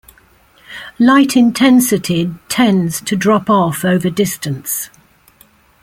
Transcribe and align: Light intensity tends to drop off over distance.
Light 0.97 1.37
intensity 1.37 2.33
tends 2.49 3.01
to 3.01 3.15
drop 3.15 3.51
off 3.51 3.85
over 3.85 4.09
distance. 4.09 4.89